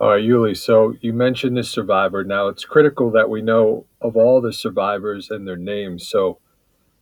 All 0.00 0.10
right, 0.10 0.22
Yuli. 0.22 0.56
So 0.56 0.94
you 1.00 1.12
mentioned 1.12 1.56
this 1.56 1.70
survivor. 1.70 2.22
Now 2.22 2.48
it's 2.48 2.64
critical 2.64 3.10
that 3.12 3.28
we 3.28 3.42
know 3.42 3.86
of 4.00 4.16
all 4.16 4.40
the 4.40 4.52
survivors 4.52 5.30
and 5.30 5.46
their 5.46 5.56
names. 5.56 6.08
So 6.08 6.38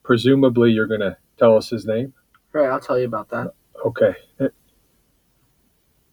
presumably 0.02 0.70
you're 0.70 0.86
going 0.86 1.00
to 1.00 1.16
tell 1.38 1.56
us 1.56 1.68
his 1.68 1.84
name. 1.84 2.14
Right, 2.52 2.70
I'll 2.70 2.80
tell 2.80 2.98
you 2.98 3.04
about 3.04 3.28
that. 3.30 3.52
Okay. 3.84 4.14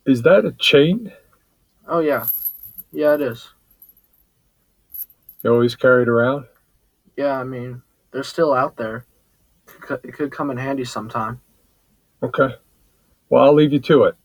Is 0.06 0.24
that 0.24 0.44
a 0.44 0.52
chain? 0.52 1.14
Oh 1.88 2.00
yeah, 2.00 2.28
yeah 2.92 3.14
it 3.14 3.22
is. 3.22 3.50
You 5.42 5.54
always 5.54 5.76
carry 5.76 6.02
it 6.04 6.10
around? 6.10 6.46
Yeah, 7.16 7.40
I 7.40 7.46
mean 7.46 7.82
they're 8.12 8.24
still 8.24 8.54
out 8.54 8.76
there. 8.76 9.06
It 9.90 10.14
could 10.14 10.32
come 10.32 10.52
in 10.52 10.58
handy 10.58 10.84
sometime. 10.84 11.40
Okay. 12.22 12.56
Well, 13.30 13.46
I'll 13.46 13.54
leave 13.54 13.72
you 13.72 13.80
to 13.80 14.04
it. 14.04 14.16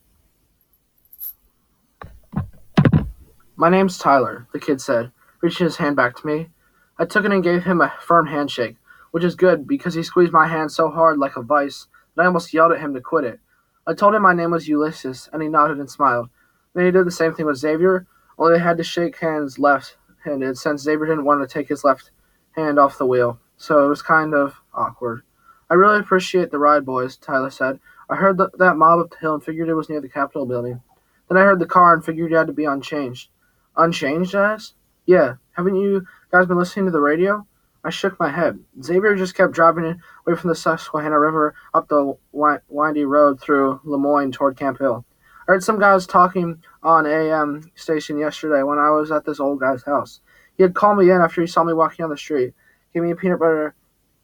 My 3.61 3.69
name's 3.69 3.99
Tyler, 3.99 4.47
the 4.53 4.61
kid 4.61 4.81
said, 4.81 5.11
reaching 5.41 5.65
his 5.65 5.79
hand 5.79 5.97
back 5.97 6.15
to 6.15 6.27
me. 6.29 6.49
I 6.97 7.05
took 7.05 7.25
it 7.25 7.33
and 7.33 7.43
gave 7.43 7.65
him 7.65 7.81
a 7.81 7.93
firm 8.01 8.29
handshake, 8.29 8.77
which 9.11 9.25
is 9.25 9.35
good 9.35 9.67
because 9.67 9.95
he 9.95 10.05
squeezed 10.05 10.33
my 10.33 10.47
hand 10.47 10.71
so 10.71 10.89
hard 10.89 11.19
like 11.19 11.35
a 11.35 11.43
vice 11.43 11.89
that 12.15 12.23
I 12.23 12.27
almost 12.27 12.55
yelled 12.55 12.71
at 12.71 12.79
him 12.79 12.95
to 12.95 13.01
quit 13.01 13.25
it. 13.25 13.41
I 13.85 13.95
told 13.95 14.15
him 14.15 14.23
my 14.23 14.33
name 14.33 14.53
was 14.53 14.69
Ulysses, 14.69 15.29
and 15.33 15.43
he 15.43 15.49
nodded 15.49 15.79
and 15.79 15.91
smiled. 15.91 16.29
Then 16.73 16.85
he 16.85 16.93
did 16.93 17.05
the 17.05 17.11
same 17.11 17.35
thing 17.35 17.47
with 17.47 17.57
Xavier, 17.57 18.07
only 18.39 18.53
they 18.53 18.63
had 18.63 18.77
to 18.77 18.85
shake 18.85 19.19
hands 19.19 19.59
left 19.59 19.97
handed 20.25 20.57
since 20.57 20.83
Xavier 20.83 21.07
didn't 21.07 21.25
want 21.25 21.41
to 21.41 21.53
take 21.53 21.67
his 21.67 21.83
left 21.83 22.13
hand 22.53 22.79
off 22.79 22.97
the 22.97 23.07
wheel, 23.07 23.41
so 23.57 23.85
it 23.85 23.89
was 23.89 24.03
kind 24.03 24.35
of 24.35 24.61
awkward. 24.73 25.23
I 25.69 25.75
really 25.75 25.99
appreciate 25.99 26.53
the 26.53 26.61
ride, 26.61 26.87
boys, 26.87 27.17
Tyler 27.17 27.51
said. 27.51 27.81
I 28.09 28.15
heard 28.15 28.39
th- 28.39 28.51
that 28.59 28.77
mob 28.77 29.01
up 29.01 29.11
the 29.11 29.17
hill 29.17 29.35
and 29.35 29.43
figured 29.43 29.69
it 29.69 29.75
was 29.75 29.89
near 29.89 30.01
the 30.01 30.09
Capitol 30.09 30.47
building. 30.47 30.81
Then 31.29 31.39
I 31.39 31.43
heard 31.43 31.59
the 31.59 31.67
car 31.67 31.93
and 31.93 32.05
figured 32.05 32.31
you 32.31 32.37
had 32.37 32.47
to 32.47 32.53
be 32.53 32.65
unchanged. 32.65 33.31
Unchanged, 33.79 34.35
asked. 34.35 34.75
Yeah, 35.07 35.37
haven't 35.53 35.77
you 35.77 36.05
guys 36.33 36.47
been 36.47 36.59
listening 36.59 36.87
to 36.87 36.91
the 36.91 37.01
radio? 37.01 37.47
I 37.85 37.91
shook 37.91 38.19
my 38.19 38.29
head. 38.29 38.59
Xavier 38.83 39.15
just 39.15 39.37
kept 39.37 39.53
driving 39.53 39.85
away 40.27 40.37
from 40.37 40.49
the 40.49 40.57
Susquehanna 40.57 41.19
River 41.19 41.55
up 41.73 41.89
the 41.89 42.17
windy 42.33 43.05
road 43.05 43.41
through 43.41 43.81
Lemoyne 43.85 44.33
toward 44.33 44.59
Camp 44.59 44.79
Hill. 44.79 45.05
I 45.49 45.53
heard 45.53 45.63
some 45.63 45.79
guys 45.79 46.09
talking 46.09 46.61
on 46.83 47.07
AM 47.07 47.71
station 47.77 48.19
yesterday 48.19 48.65
when 48.65 48.79
I 48.79 48.91
was 48.91 49.13
at 49.13 49.25
this 49.25 49.39
old 49.39 49.61
guy's 49.61 49.85
house. 49.85 50.21
He 50.57 50.65
had 50.65 50.75
called 50.75 50.99
me 50.99 51.11
in 51.11 51.21
after 51.21 51.41
he 51.41 51.47
saw 51.47 51.63
me 51.63 51.73
walking 51.73 52.03
down 52.03 52.11
the 52.11 52.17
street, 52.17 52.55
gave 52.93 53.05
me 53.05 53.13
a 53.13 53.17
peanut 53.17 53.39
butter 53.39 53.77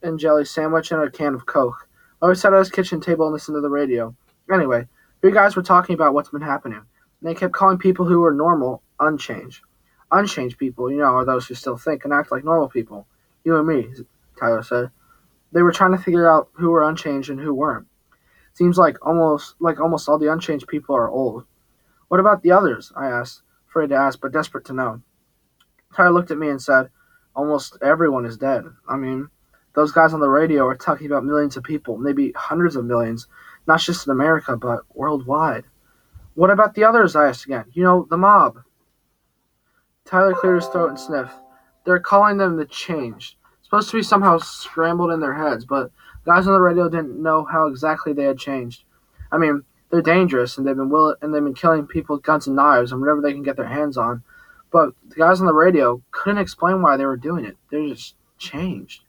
and 0.03 0.19
jelly 0.19 0.43
sandwich 0.43 0.91
and 0.91 1.01
a 1.01 1.09
can 1.09 1.33
of 1.33 1.45
Coke. 1.45 1.87
I 2.21 2.25
always 2.25 2.41
sat 2.41 2.53
at 2.53 2.59
his 2.59 2.69
kitchen 2.69 2.99
table 2.99 3.25
and 3.25 3.33
listened 3.33 3.55
to 3.55 3.61
the 3.61 3.69
radio. 3.69 4.13
Anyway, 4.53 4.87
three 5.21 5.31
guys 5.31 5.55
were 5.55 5.63
talking 5.63 5.93
about 5.95 6.13
what's 6.13 6.29
been 6.29 6.41
happening. 6.41 6.79
And 7.21 7.29
they 7.29 7.33
kept 7.33 7.53
calling 7.53 7.77
people 7.77 8.05
who 8.05 8.19
were 8.19 8.33
normal 8.33 8.83
unchanged. 8.99 9.61
Unchanged 10.11 10.57
people, 10.57 10.91
you 10.91 10.97
know, 10.97 11.15
are 11.15 11.25
those 11.25 11.47
who 11.47 11.55
still 11.55 11.77
think 11.77 12.03
and 12.05 12.13
act 12.13 12.31
like 12.31 12.43
normal 12.43 12.69
people. 12.69 13.07
You 13.43 13.57
and 13.57 13.67
me, 13.67 13.87
Tyler 14.39 14.63
said. 14.63 14.91
They 15.51 15.61
were 15.61 15.71
trying 15.71 15.91
to 15.91 15.97
figure 15.97 16.29
out 16.29 16.49
who 16.53 16.69
were 16.71 16.87
unchanged 16.87 17.29
and 17.29 17.39
who 17.39 17.53
weren't. 17.53 17.87
Seems 18.53 18.77
like 18.77 19.05
almost 19.05 19.55
like 19.59 19.79
almost 19.79 20.07
all 20.07 20.17
the 20.17 20.31
unchanged 20.31 20.67
people 20.67 20.95
are 20.95 21.09
old. 21.09 21.45
What 22.07 22.19
about 22.19 22.41
the 22.41 22.51
others? 22.51 22.91
I 22.95 23.07
asked, 23.07 23.41
afraid 23.67 23.89
to 23.89 23.95
ask, 23.95 24.19
but 24.21 24.31
desperate 24.31 24.65
to 24.65 24.73
know. 24.73 25.01
Tyler 25.95 26.11
looked 26.11 26.31
at 26.31 26.37
me 26.37 26.49
and 26.49 26.61
said, 26.61 26.89
Almost 27.35 27.77
everyone 27.81 28.25
is 28.25 28.37
dead. 28.37 28.63
I 28.87 28.95
mean, 28.95 29.29
those 29.73 29.91
guys 29.91 30.13
on 30.13 30.21
the 30.21 30.29
radio 30.29 30.65
are 30.67 30.75
talking 30.75 31.07
about 31.07 31.25
millions 31.25 31.57
of 31.57 31.63
people, 31.63 31.97
maybe 31.97 32.31
hundreds 32.33 32.77
of 32.77 32.85
millions, 32.85 33.27
not 33.67 33.81
just 33.81 34.07
in 34.07 34.11
America, 34.11 34.55
but 34.55 34.83
worldwide. 34.93 35.65
What 36.33 36.49
about 36.49 36.75
the 36.75 36.85
others? 36.85 37.15
I 37.15 37.27
asked 37.27 37.45
again. 37.45 37.65
You 37.73 37.83
know, 37.83 38.07
the 38.09 38.17
mob. 38.17 38.59
Tyler 40.05 40.33
cleared 40.33 40.61
his 40.61 40.67
throat 40.67 40.89
and 40.89 40.99
sniffed. 40.99 41.35
They're 41.83 41.99
calling 41.99 42.37
them 42.37 42.57
the 42.57 42.65
changed. 42.65 43.35
Supposed 43.63 43.89
to 43.89 43.97
be 43.97 44.03
somehow 44.03 44.37
scrambled 44.37 45.11
in 45.11 45.19
their 45.19 45.33
heads, 45.33 45.65
but 45.65 45.91
guys 46.25 46.47
on 46.47 46.53
the 46.53 46.61
radio 46.61 46.87
didn't 46.87 47.21
know 47.21 47.43
how 47.43 47.67
exactly 47.67 48.13
they 48.13 48.25
had 48.25 48.37
changed. 48.37 48.83
I 49.31 49.37
mean, 49.37 49.63
they're 49.89 50.01
dangerous 50.01 50.57
and 50.57 50.65
they've 50.65 50.75
been 50.75 50.89
will- 50.89 51.15
and 51.21 51.33
they've 51.33 51.43
been 51.43 51.53
killing 51.55 51.87
people 51.87 52.15
with 52.15 52.23
guns 52.23 52.47
and 52.47 52.55
knives 52.55 52.91
and 52.91 53.01
whatever 53.01 53.21
they 53.21 53.33
can 53.33 53.43
get 53.43 53.57
their 53.57 53.65
hands 53.65 53.97
on. 53.97 54.23
But 54.71 54.93
the 55.07 55.15
guys 55.15 55.39
on 55.39 55.47
the 55.47 55.53
radio 55.53 56.01
couldn't 56.11 56.39
explain 56.39 56.81
why 56.81 56.97
they 56.97 57.05
were 57.05 57.17
doing 57.17 57.45
it. 57.45 57.57
They're 57.69 57.87
just 57.87 58.15
changed. 58.37 59.03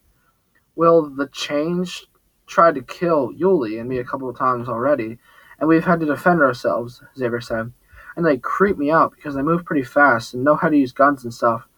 Well, 0.74 1.02
the 1.02 1.28
changed 1.28 2.06
tried 2.46 2.76
to 2.76 2.82
kill 2.82 3.32
Yuli 3.32 3.80
and 3.80 3.88
me 3.88 3.98
a 3.98 4.04
couple 4.04 4.28
of 4.28 4.38
times 4.38 4.68
already, 4.68 5.18
and 5.58 5.68
we've 5.68 5.84
had 5.84 6.00
to 6.00 6.06
defend 6.06 6.40
ourselves, 6.40 7.02
Xavier 7.16 7.40
said. 7.40 7.72
And 8.16 8.24
they 8.24 8.38
creep 8.38 8.78
me 8.78 8.90
out 8.90 9.12
because 9.14 9.34
they 9.34 9.42
move 9.42 9.64
pretty 9.64 9.84
fast 9.84 10.34
and 10.34 10.42
know 10.42 10.56
how 10.56 10.68
to 10.70 10.76
use 10.76 10.92
guns 10.92 11.22
and 11.24 11.34
stuff. 11.34 11.68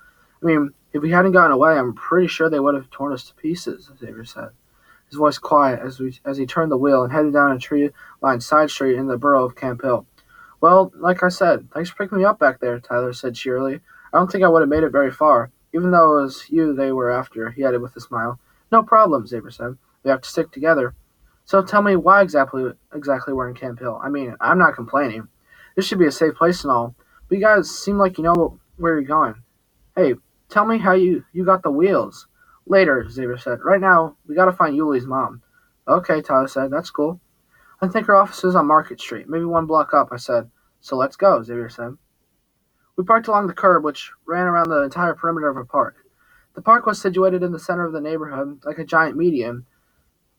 I 0.41 0.47
mean, 0.47 0.71
if 0.93 1.03
we 1.03 1.11
hadn't 1.11 1.33
gotten 1.33 1.53
away, 1.53 1.73
I'm 1.77 1.95
pretty 1.95 2.29
sure 2.29 2.49
they 2.49 2.61
would 2.61 2.75
have 2.75 2.91
torn 2.91 3.13
us 3.13 3.25
to 3.25 3.35
pieces, 3.35 3.91
Xavier 3.99 4.25
said, 4.25 4.51
his 5.09 5.19
voice 5.19 5.39
quiet 5.39 5.81
as 5.81 5.99
we 5.99 6.19
as 6.25 6.39
he 6.39 6.47
turned 6.47 6.71
the 6.71 6.77
wheel 6.77 7.03
and 7.03 7.13
headed 7.13 7.33
down 7.33 7.53
a 7.53 7.59
tree-lined 7.59 8.43
side 8.43 8.71
street 8.71 8.97
in 8.97 9.07
the 9.07 9.19
borough 9.19 9.45
of 9.45 9.57
Camp 9.57 9.83
Hill. 9.83 10.07
Well, 10.61 10.93
like 10.97 11.23
I 11.23 11.29
said, 11.29 11.69
thanks 11.73 11.91
for 11.91 11.97
picking 11.97 12.19
me 12.19 12.25
up 12.25 12.39
back 12.39 12.61
there, 12.61 12.81
Tyler 12.81 13.13
said 13.13 13.35
cheerily. 13.35 13.81
I 14.13 14.19
don't 14.19 14.31
think 14.31 14.45
I 14.45 14.49
would 14.49 14.63
have 14.63 14.69
made 14.69 14.83
it 14.83 14.91
very 14.91 15.11
far, 15.11 15.51
even 15.75 15.91
though 15.91 16.19
it 16.19 16.23
was 16.23 16.45
you 16.49 16.73
they 16.73 16.93
were 16.93 17.11
after, 17.11 17.51
he 17.51 17.65
added 17.65 17.83
with 17.83 17.97
a 17.97 18.01
smile. 18.01 18.41
No 18.73 18.83
problem, 18.83 19.27
Xavier 19.27 19.51
said. 19.51 19.77
We 20.03 20.11
have 20.11 20.23
to 20.23 20.29
stick 20.29 20.51
together. 20.51 20.95
So 21.45 21.63
tell 21.63 21.83
me 21.83 21.97
why 21.97 22.23
exactly 22.23 22.73
exactly 22.95 23.35
we're 23.35 23.49
in 23.49 23.55
Camp 23.55 23.79
Hill. 23.79 24.01
I 24.03 24.09
mean, 24.09 24.37
I'm 24.41 24.59
not 24.59 24.75
complaining. 24.75 25.29
This 25.79 25.87
should 25.87 26.01
be 26.01 26.07
a 26.07 26.11
safe 26.11 26.35
place 26.35 26.65
and 26.65 26.73
all, 26.73 26.97
but 27.29 27.39
you 27.39 27.41
guys 27.41 27.71
seem 27.71 27.99
like 27.99 28.19
you 28.19 28.25
know 28.25 28.59
where 28.79 28.95
you're 28.95 29.07
going. 29.07 29.37
Hey, 29.95 30.15
tell 30.49 30.67
me 30.67 30.77
how 30.77 30.91
you, 30.91 31.25
you 31.33 31.45
got 31.45 31.63
the 31.63 31.71
wheels. 31.71 32.27
Later, 32.67 33.09
Xavier 33.09 33.39
said. 33.39 33.61
Right 33.63 33.81
now, 33.81 34.17
we 34.27 34.35
gotta 34.35 34.51
find 34.51 34.77
Yuli's 34.77 35.07
mom. 35.07 35.41
Okay, 35.87 36.21
Tyler 36.21 36.49
said. 36.49 36.73
That's 36.73 36.91
cool. 36.91 37.21
I 37.81 37.87
think 37.87 38.09
her 38.09 38.17
office 38.17 38.43
is 38.43 38.57
on 38.57 38.67
Market 38.67 39.01
Street, 39.01 39.29
maybe 39.29 39.45
one 39.45 39.67
block 39.67 39.95
up, 39.95 40.09
I 40.11 40.17
said. 40.17 40.51
So 40.81 40.97
let's 40.97 41.15
go, 41.15 41.45
Xavier 41.45 41.69
said. 41.69 41.97
We 42.97 43.05
parked 43.05 43.29
along 43.29 43.47
the 43.47 43.55
curb, 43.55 43.85
which 43.85 44.11
ran 44.27 44.49
around 44.49 44.71
the 44.71 44.83
entire 44.83 45.15
perimeter 45.15 45.49
of 45.49 45.59
a 45.59 45.65
park. 45.65 45.99
The 46.57 46.61
park 46.61 46.87
was 46.87 47.01
situated 47.01 47.45
in 47.45 47.53
the 47.53 47.61
center 47.61 47.87
of 47.87 47.93
the 47.93 48.01
neighborhood, 48.01 48.63
like 48.65 48.79
a 48.79 48.85
giant 48.85 49.17
median. 49.17 49.65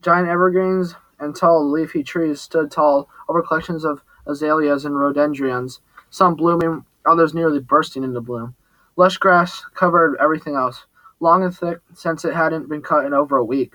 Giant 0.02 0.28
evergreens 0.28 0.96
and 1.18 1.34
tall 1.34 1.70
leafy 1.70 2.02
trees 2.02 2.42
stood 2.42 2.70
tall 2.70 3.08
over 3.26 3.40
collections 3.40 3.86
of 3.86 4.02
azaleas 4.26 4.84
and 4.84 4.98
rhododendrons, 4.98 5.80
some 6.10 6.34
blooming, 6.34 6.84
others 7.06 7.34
nearly 7.34 7.60
bursting 7.60 8.04
into 8.04 8.20
bloom. 8.20 8.54
Lush 8.96 9.18
grass 9.18 9.64
covered 9.74 10.16
everything 10.20 10.54
else, 10.54 10.84
long 11.20 11.44
and 11.44 11.56
thick 11.56 11.78
since 11.94 12.24
it 12.24 12.34
hadn't 12.34 12.68
been 12.68 12.82
cut 12.82 13.04
in 13.04 13.14
over 13.14 13.36
a 13.36 13.44
week. 13.44 13.74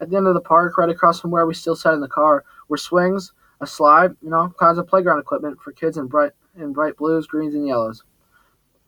At 0.00 0.10
the 0.10 0.16
end 0.16 0.26
of 0.26 0.34
the 0.34 0.40
park, 0.40 0.76
right 0.76 0.88
across 0.88 1.20
from 1.20 1.30
where 1.30 1.46
we 1.46 1.54
still 1.54 1.76
sat 1.76 1.94
in 1.94 2.00
the 2.00 2.08
car, 2.08 2.44
were 2.68 2.76
swings, 2.76 3.32
a 3.60 3.66
slide, 3.66 4.16
you 4.22 4.30
know, 4.30 4.54
kinds 4.58 4.78
of 4.78 4.86
playground 4.86 5.18
equipment 5.18 5.60
for 5.60 5.72
kids 5.72 5.96
in 5.96 6.06
bright 6.06 6.32
in 6.56 6.72
bright 6.72 6.96
blues, 6.96 7.26
greens, 7.26 7.54
and 7.54 7.66
yellows. 7.66 8.04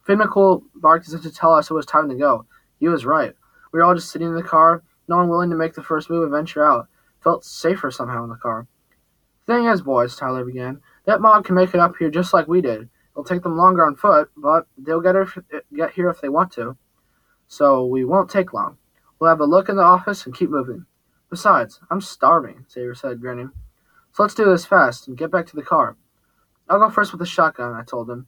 Finn 0.04 0.18
McCool 0.18 0.62
barked 0.74 1.08
as 1.08 1.14
if 1.14 1.22
to 1.22 1.32
tell 1.32 1.52
us 1.52 1.70
it 1.70 1.74
was 1.74 1.86
time 1.86 2.08
to 2.08 2.14
go. 2.14 2.46
He 2.78 2.88
was 2.88 3.04
right. 3.04 3.34
We 3.72 3.78
were 3.78 3.84
all 3.84 3.94
just 3.94 4.10
sitting 4.10 4.28
in 4.28 4.34
the 4.34 4.42
car, 4.42 4.82
no 5.08 5.16
one 5.16 5.28
willing 5.28 5.50
to 5.50 5.56
make 5.56 5.74
the 5.74 5.82
first 5.82 6.10
move 6.10 6.22
and 6.22 6.32
venture 6.32 6.64
out. 6.64 6.88
Felt 7.22 7.44
safer 7.44 7.90
somehow 7.90 8.22
in 8.22 8.30
the 8.30 8.36
car. 8.36 8.66
Thing 9.46 9.66
is, 9.66 9.82
boys, 9.82 10.16
Tyler 10.16 10.44
began, 10.44 10.80
that 11.04 11.20
mob 11.20 11.44
can 11.44 11.54
make 11.54 11.72
it 11.72 11.80
up 11.80 11.94
here 11.98 12.10
just 12.10 12.34
like 12.34 12.48
we 12.48 12.60
did. 12.60 12.88
It'll 13.12 13.24
take 13.24 13.42
them 13.42 13.56
longer 13.56 13.84
on 13.84 13.96
foot, 13.96 14.30
but 14.36 14.66
they'll 14.76 15.00
get, 15.00 15.16
if, 15.16 15.38
get 15.74 15.92
here 15.92 16.10
if 16.10 16.20
they 16.20 16.28
want 16.28 16.52
to. 16.52 16.76
So 17.46 17.86
we 17.86 18.04
won't 18.04 18.28
take 18.28 18.52
long. 18.52 18.76
We'll 19.18 19.30
have 19.30 19.40
a 19.40 19.46
look 19.46 19.68
in 19.68 19.76
the 19.76 19.82
office 19.82 20.26
and 20.26 20.34
keep 20.34 20.50
moving. 20.50 20.84
Besides, 21.30 21.80
I'm 21.90 22.00
starving, 22.00 22.66
Xavier 22.70 22.94
said, 22.94 23.20
grinning. 23.20 23.52
So 24.12 24.22
let's 24.22 24.34
do 24.34 24.44
this 24.44 24.66
fast 24.66 25.06
and 25.06 25.16
get 25.16 25.30
back 25.30 25.46
to 25.46 25.56
the 25.56 25.62
car. 25.62 25.96
I'll 26.68 26.78
go 26.78 26.90
first 26.90 27.12
with 27.12 27.20
the 27.20 27.26
shotgun, 27.26 27.74
I 27.74 27.84
told 27.84 28.10
him. 28.10 28.26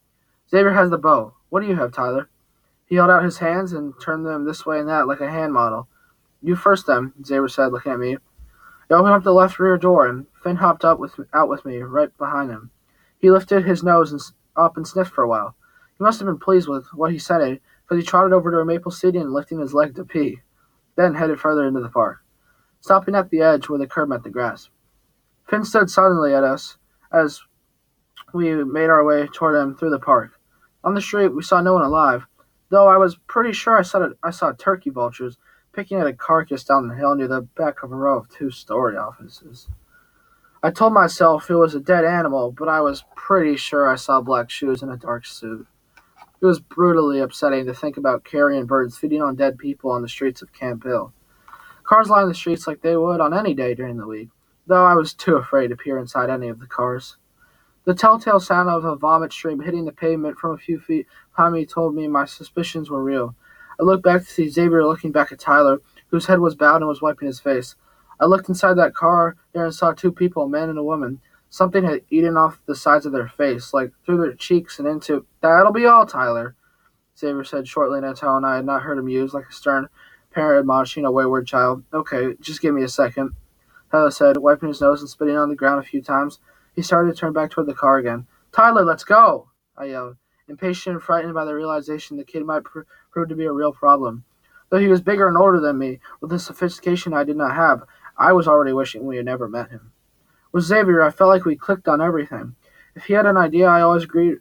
Xavier 0.51 0.73
has 0.73 0.91
the 0.91 0.99
bow. 0.99 1.35
What 1.49 1.61
do 1.61 1.67
you 1.67 1.77
have, 1.77 1.93
Tyler? 1.93 2.29
He 2.87 2.97
held 2.97 3.11
out 3.11 3.25
his 3.25 3.39
hands 3.39 3.73
and 3.73 3.93
turned 4.01 4.25
them 4.25 4.45
this 4.45 4.65
way 4.65 4.79
and 4.79 4.89
that 4.89 5.09
like 5.09 5.21
a 5.21 5.31
hand 5.31 5.53
model. 5.53 5.89
You 6.41 6.55
first, 6.55 6.87
then, 6.87 7.13
Xavier 7.25 7.49
said, 7.49 7.73
looking 7.73 7.93
at 7.93 7.99
me. 7.99 8.17
I 8.91 8.95
opened 8.95 9.15
up 9.15 9.23
the 9.23 9.35
left 9.35 9.59
rear 9.59 9.77
door, 9.77 10.07
and 10.07 10.27
Finn 10.43 10.57
hopped 10.57 10.85
up 10.85 10.99
with 10.99 11.15
out 11.35 11.49
with 11.49 11.65
me, 11.65 11.79
right 11.79 12.17
behind 12.17 12.51
him. 12.51 12.71
He 13.19 13.31
lifted 13.31 13.65
his 13.65 13.83
nose 13.83 14.13
and, 14.13 14.21
up 14.57 14.77
and 14.77 14.87
sniffed 14.87 15.13
for 15.13 15.25
a 15.25 15.29
while. 15.29 15.55
He 15.99 16.05
must 16.05 16.21
have 16.21 16.27
been 16.27 16.39
pleased 16.39 16.69
with 16.69 16.87
what 16.95 17.13
he 17.13 17.19
said, 17.19 17.43
eh, 17.43 17.57
because 17.83 18.03
he 18.03 18.07
trotted 18.07 18.33
over 18.33 18.51
to 18.51 18.59
a 18.59 18.65
maple 18.65 18.91
seat 18.91 19.15
and 19.15 19.33
lifting 19.33 19.61
his 19.61 19.75
leg 19.75 19.95
to 19.97 20.05
pee, 20.05 20.41
then 20.97 21.15
headed 21.15 21.39
further 21.39 21.67
into 21.67 21.81
the 21.81 21.89
park, 21.91 22.19
stopping 22.81 23.15
at 23.15 23.29
the 23.31 23.41
edge 23.41 23.69
where 23.69 23.79
the 23.79 23.87
curb 23.87 24.09
met 24.09 24.23
the 24.23 24.31
grass. 24.31 24.71
Finn 25.47 25.65
stood 25.65 25.91
silently 25.91 26.35
at 26.35 26.45
us 26.45 26.79
as 27.13 27.43
we 28.33 28.65
made 28.65 28.91
our 28.91 29.05
way 29.05 29.27
toward 29.27 29.57
him 29.57 29.75
through 29.75 29.91
the 29.91 29.99
park. 29.99 30.39
On 30.85 30.95
the 30.95 31.01
street, 31.01 31.29
we 31.29 31.43
saw 31.43 31.61
no 31.61 31.75
one 31.75 31.83
alive, 31.83 32.27
though 32.71 32.89
I 32.89 32.97
was 32.97 33.17
pretty 33.27 33.53
sure 33.53 33.79
I 33.79 33.83
saw, 33.83 34.09
I 34.23 34.31
saw 34.31 34.53
turkey 34.53 34.91
vultures 34.91 35.37
picking 35.73 35.99
at 35.99 36.07
a 36.07 36.13
carcass 36.13 36.65
down 36.65 36.89
the 36.89 36.95
hill 36.95 37.15
near 37.15 37.29
the 37.29 37.43
back 37.43 37.83
of 37.83 37.93
a 37.93 37.97
row 37.97 38.19
of 38.19 38.29
two 38.29 38.51
story 38.51 38.97
offices. 38.97 39.69
I 40.63 40.71
told 40.71 40.93
myself 40.93 41.51
it 41.51 41.55
was 41.55 41.75
a 41.75 41.81
dead 41.81 42.05
animal, 42.05 42.51
but 42.51 42.69
I 42.69 42.81
was 42.81 43.05
pretty 43.15 43.57
sure 43.57 43.89
I 43.89 43.97
saw 43.97 44.21
black 44.21 44.51
shoes 44.51 44.83
and 44.83 44.91
a 44.91 44.97
dark 44.97 45.25
suit. 45.25 45.67
It 46.41 46.47
was 46.47 46.61
brutally 46.61 47.21
upsetting 47.21 47.67
to 47.67 47.75
think 47.75 47.97
about 47.97 48.25
carrion 48.25 48.67
birds 48.67 48.99
feeding 48.99 49.23
on 49.23 49.37
dead 49.37 49.59
people 49.59 49.91
on 49.91 50.03
the 50.03 50.09
streets 50.09 50.43
of 50.43 50.53
Camp 50.53 50.85
Hill. 50.85 51.13
Cars 51.85 52.11
lined 52.11 52.31
the 52.31 52.35
streets 52.35 52.67
like 52.67 52.83
they 52.83 52.97
would 52.97 53.21
on 53.21 53.33
any 53.33 53.55
day 53.55 53.75
during 53.75 53.97
the 53.97 54.07
week, 54.07 54.29
though 54.67 54.85
I 54.85 54.95
was 54.95 55.15
too 55.15 55.37
afraid 55.37 55.69
to 55.69 55.77
peer 55.77 55.99
inside 55.99 56.29
any 56.29 56.49
of 56.49 56.61
the 56.61 56.67
cars. 56.67 57.17
The 57.85 57.95
telltale 57.95 58.39
sound 58.39 58.69
of 58.69 58.85
a 58.85 58.97
vomit 58.97 59.33
stream 59.33 59.61
hitting 59.61 59.87
the 59.87 59.93
pavement 59.93 60.39
from 60.39 60.53
a 60.53 60.59
few 60.59 60.79
feet 60.79 61.07
behind 61.35 61.55
me 61.55 61.65
told 61.65 61.95
me 61.95 62.07
my 62.07 62.27
suspicions 62.27 62.91
were 62.91 63.03
real. 63.03 63.35
I 63.81 63.85
looked 63.85 64.03
back 64.03 64.23
to 64.23 64.27
see 64.27 64.49
Xavier 64.49 64.85
looking 64.85 65.13
back 65.13 65.31
at 65.33 65.39
Tyler, 65.39 65.81
whose 66.09 66.27
head 66.27 66.41
was 66.41 66.55
bowed 66.55 66.83
and 66.83 66.89
was 66.89 67.03
wiping 67.03 67.27
his 67.27 67.41
face. 67.41 67.77
I 68.21 68.27
looked 68.27 68.49
inside 68.49 68.75
that 68.75 68.95
car 68.95 69.37
there 69.53 69.65
and 69.65 69.75
saw 69.75 69.93
two 69.93 70.11
people, 70.11 70.45
a 70.45 70.49
man 70.49 70.69
and 70.69 70.79
a 70.79 70.83
woman. 70.83 71.21
Something 71.51 71.85
had 71.85 72.03
eaten 72.11 72.37
off 72.37 72.61
the 72.67 72.75
sides 72.75 73.07
of 73.07 73.13
their 73.13 73.29
face, 73.29 73.73
like 73.73 73.93
through 74.05 74.19
their 74.19 74.35
cheeks 74.35 74.79
and 74.79 74.89
into. 74.89 75.25
That'll 75.41 75.73
be 75.73 75.87
all, 75.87 76.05
Tyler, 76.05 76.57
Xavier 77.19 77.45
said 77.45 77.67
shortly 77.67 77.99
in 77.99 78.05
a 78.05 78.15
tone 78.15 78.45
I 78.45 78.57
had 78.57 78.65
not 78.65 78.83
heard 78.83 78.99
him 78.99 79.09
use, 79.09 79.35
like 79.35 79.49
a 79.49 79.53
stern 79.53 79.89
parent 80.33 80.61
admonishing 80.61 81.05
a 81.05 81.13
wayward 81.13 81.47
child. 81.47 81.85
Okay, 81.93 82.35
just 82.41 82.61
give 82.61 82.75
me 82.75 82.83
a 82.83 82.89
second, 82.89 83.31
Tyler 83.91 84.11
said, 84.11 84.37
wiping 84.37 84.69
his 84.69 84.81
nose 84.81 85.01
and 85.01 85.09
spitting 85.09 85.37
on 85.37 85.49
the 85.49 85.57
ground 85.57 85.81
a 85.81 85.89
few 85.89 86.03
times. 86.03 86.39
He 86.75 86.83
started 86.83 87.15
to 87.15 87.19
turn 87.19 87.33
back 87.33 87.51
toward 87.51 87.67
the 87.67 87.75
car 87.75 87.99
again. 87.99 88.27
Tyler, 88.53 88.85
let's 88.85 89.05
go! 89.05 89.49
I 89.77 89.87
yelled, 89.87 90.17
impatient 90.49 90.95
and 90.95 91.03
frightened 91.03 91.35
by 91.35 91.45
the 91.45 91.55
realization 91.55 92.17
the 92.17 92.25
kid 92.25 92.45
might 92.45 92.65
pr- 92.65 92.81
prove 93.11 93.29
to 93.29 93.37
be 93.37 93.45
a 93.45 93.53
real 93.53 93.73
problem. 93.73 94.25
Though 94.71 94.79
he 94.79 94.89
was 94.89 95.01
bigger 95.01 95.29
and 95.29 95.37
older 95.37 95.61
than 95.61 95.79
me, 95.79 96.01
with 96.21 96.33
a 96.33 96.39
sophistication 96.39 97.15
I 97.15 97.25
did 97.25 97.37
not 97.37 97.55
have, 97.55 97.85
I 98.17 98.33
was 98.33 98.49
already 98.49 98.73
wishing 98.73 99.07
we 99.07 99.17
had 99.17 99.25
never 99.25 99.49
met 99.49 99.71
him. 99.71 99.93
With 100.53 100.65
Xavier, 100.65 101.03
I 101.03 101.11
felt 101.11 101.29
like 101.29 101.45
we 101.45 101.57
clicked 101.57 101.89
on 101.89 102.01
everything. 102.01 102.57
If 102.95 103.05
he 103.05 103.15
had 103.15 103.27
an 103.27 103.37
idea, 103.37 103.67
I 103.67 103.83
always 103.83 104.05
agreed. 104.05 104.39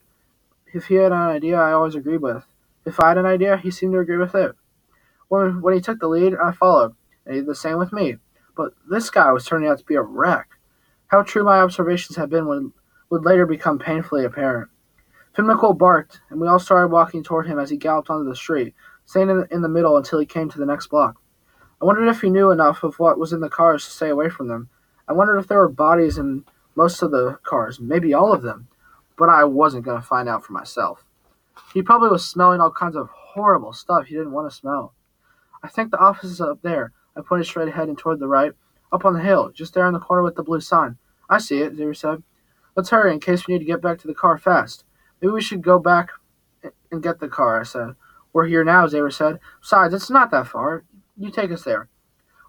If 0.73 0.87
he 0.87 0.95
had 0.95 1.11
an 1.11 1.17
idea, 1.17 1.57
I 1.57 1.73
always 1.73 1.95
agreed 1.95 2.21
with. 2.21 2.45
If 2.85 2.99
I 2.99 3.09
had 3.09 3.17
an 3.17 3.25
idea, 3.25 3.57
he 3.57 3.71
seemed 3.71 3.93
to 3.93 3.99
agree 3.99 4.17
with 4.17 4.33
it. 4.35 4.55
When, 5.27 5.61
when 5.61 5.73
he 5.73 5.81
took 5.81 5.99
the 5.99 6.07
lead, 6.07 6.35
I 6.35 6.51
followed, 6.51 6.95
and 7.25 7.35
he 7.35 7.41
did 7.41 7.49
the 7.49 7.55
same 7.55 7.77
with 7.77 7.93
me. 7.93 8.17
But 8.55 8.73
this 8.89 9.09
guy 9.09 9.31
was 9.31 9.45
turning 9.45 9.69
out 9.69 9.77
to 9.79 9.85
be 9.85 9.95
a 9.95 10.01
wreck. 10.01 10.47
How 11.07 11.21
true 11.21 11.43
my 11.43 11.59
observations 11.59 12.17
had 12.17 12.29
been 12.29 12.47
would, 12.47 12.71
would 13.09 13.25
later 13.25 13.45
become 13.45 13.79
painfully 13.79 14.25
apparent. 14.25 14.69
McCool 15.45 15.77
barked, 15.77 16.21
and 16.29 16.39
we 16.41 16.47
all 16.47 16.59
started 16.59 16.87
walking 16.87 17.23
toward 17.23 17.47
him 17.47 17.59
as 17.59 17.69
he 17.69 17.77
galloped 17.77 18.09
onto 18.09 18.27
the 18.27 18.35
street, 18.35 18.73
staying 19.05 19.29
in, 19.29 19.45
in 19.51 19.61
the 19.61 19.69
middle 19.69 19.97
until 19.97 20.19
he 20.19 20.25
came 20.25 20.49
to 20.49 20.57
the 20.57 20.65
next 20.65 20.87
block. 20.87 21.21
I 21.81 21.85
wondered 21.85 22.07
if 22.07 22.21
he 22.21 22.29
knew 22.29 22.49
enough 22.49 22.83
of 22.83 22.97
what 22.97 23.19
was 23.19 23.33
in 23.33 23.39
the 23.39 23.49
cars 23.49 23.85
to 23.85 23.91
stay 23.91 24.09
away 24.09 24.29
from 24.29 24.47
them. 24.47 24.69
I 25.07 25.13
wondered 25.13 25.37
if 25.37 25.47
there 25.47 25.59
were 25.59 25.69
bodies 25.69 26.17
in 26.17 26.43
most 26.75 27.01
of 27.01 27.11
the 27.11 27.37
cars, 27.43 27.79
maybe 27.79 28.13
all 28.13 28.33
of 28.33 28.41
them. 28.41 28.67
But 29.15 29.29
I 29.29 29.43
wasn't 29.43 29.85
going 29.85 30.01
to 30.01 30.07
find 30.07 30.27
out 30.27 30.43
for 30.43 30.53
myself. 30.53 31.05
He 31.73 31.81
probably 31.81 32.09
was 32.09 32.27
smelling 32.27 32.61
all 32.61 32.71
kinds 32.71 32.95
of 32.95 33.09
horrible 33.09 33.73
stuff 33.73 34.05
he 34.05 34.15
didn't 34.15 34.31
want 34.31 34.49
to 34.49 34.55
smell. 34.55 34.93
I 35.63 35.67
think 35.67 35.91
the 35.91 35.99
office 35.99 36.31
is 36.31 36.41
up 36.41 36.61
there. 36.61 36.93
I 37.15 37.21
pointed 37.21 37.45
straight 37.45 37.67
ahead 37.67 37.89
and 37.89 37.97
toward 37.97 38.19
the 38.19 38.27
right, 38.27 38.53
up 38.91 39.05
on 39.05 39.13
the 39.13 39.23
hill, 39.23 39.51
just 39.53 39.73
there 39.73 39.87
in 39.87 39.93
the 39.93 39.99
corner 39.99 40.23
with 40.23 40.35
the 40.35 40.43
blue 40.43 40.61
sign. 40.61 40.97
I 41.29 41.39
see 41.39 41.61
it, 41.61 41.75
Xavier 41.75 41.93
said. 41.93 42.23
Let's 42.75 42.89
hurry 42.89 43.11
in 43.11 43.19
case 43.19 43.47
we 43.47 43.53
need 43.53 43.59
to 43.59 43.65
get 43.65 43.81
back 43.81 43.99
to 43.99 44.07
the 44.07 44.13
car 44.13 44.37
fast. 44.37 44.83
Maybe 45.21 45.31
we 45.31 45.41
should 45.41 45.61
go 45.61 45.79
back 45.79 46.11
and 46.91 47.03
get 47.03 47.19
the 47.19 47.27
car, 47.27 47.59
I 47.59 47.63
said. 47.63 47.95
We're 48.33 48.45
here 48.45 48.63
now, 48.63 48.87
Xavier 48.87 49.09
said. 49.09 49.39
Besides, 49.61 49.93
it's 49.93 50.09
not 50.09 50.31
that 50.31 50.47
far. 50.47 50.83
You 51.17 51.31
take 51.31 51.51
us 51.51 51.63
there. 51.63 51.89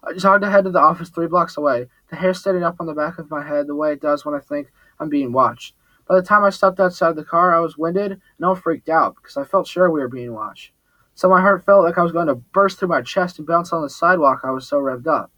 I 0.03 0.13
jogged 0.13 0.43
ahead 0.43 0.63
to 0.63 0.71
the 0.71 0.79
office 0.79 1.09
three 1.09 1.27
blocks 1.27 1.57
away, 1.57 1.87
the 2.09 2.15
hair 2.15 2.33
standing 2.33 2.63
up 2.63 2.77
on 2.79 2.85
the 2.85 2.93
back 2.93 3.19
of 3.19 3.29
my 3.29 3.45
head 3.45 3.67
the 3.67 3.75
way 3.75 3.91
it 3.93 4.01
does 4.01 4.23
when 4.23 4.35
I 4.35 4.39
think 4.39 4.71
I'm 4.99 5.09
being 5.09 5.33
watched. 5.33 5.75
By 6.07 6.15
the 6.15 6.21
time 6.21 6.43
I 6.43 6.49
stepped 6.49 6.79
outside 6.79 7.15
the 7.15 7.23
car, 7.23 7.53
I 7.53 7.59
was 7.59 7.77
winded 7.77 8.11
and 8.11 8.45
all 8.45 8.55
freaked 8.55 8.89
out 8.89 9.15
because 9.15 9.35
I 9.37 9.43
felt 9.43 9.67
sure 9.67 9.91
we 9.91 9.99
were 9.99 10.07
being 10.07 10.33
watched. 10.33 10.71
So 11.15 11.27
my 11.27 11.41
heart 11.41 11.65
felt 11.65 11.83
like 11.83 11.97
I 11.97 12.03
was 12.03 12.13
going 12.13 12.27
to 12.27 12.35
burst 12.35 12.79
through 12.79 12.87
my 12.87 13.01
chest 13.01 13.37
and 13.37 13.47
bounce 13.47 13.73
on 13.73 13.81
the 13.81 13.89
sidewalk. 13.89 14.41
I 14.43 14.51
was 14.51 14.67
so 14.67 14.77
revved 14.77 15.07
up. 15.07 15.31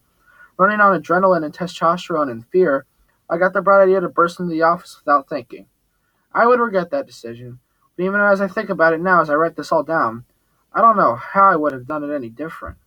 Running 0.57 0.79
on 0.79 1.01
adrenaline 1.01 1.43
and 1.43 1.53
testosterone 1.53 2.29
and 2.29 2.45
fear, 2.47 2.85
I 3.29 3.37
got 3.37 3.53
the 3.53 3.61
bright 3.61 3.83
idea 3.83 3.99
to 3.99 4.09
burst 4.09 4.39
into 4.39 4.51
the 4.51 4.61
office 4.61 5.01
without 5.03 5.27
thinking. 5.27 5.65
I 6.33 6.47
would 6.47 6.59
regret 6.59 6.91
that 6.91 7.07
decision, 7.07 7.59
but 7.97 8.03
even 8.03 8.21
as 8.21 8.41
I 8.41 8.47
think 8.47 8.69
about 8.69 8.93
it 8.93 9.01
now, 9.01 9.21
as 9.21 9.29
I 9.29 9.35
write 9.35 9.55
this 9.55 9.71
all 9.71 9.83
down, 9.83 10.25
I 10.73 10.81
don't 10.81 10.97
know 10.97 11.15
how 11.15 11.51
I 11.51 11.55
would 11.57 11.73
have 11.73 11.87
done 11.87 12.03
it 12.03 12.13
any 12.15 12.29
different. 12.29 12.77